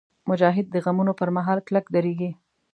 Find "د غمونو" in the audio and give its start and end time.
0.71-1.13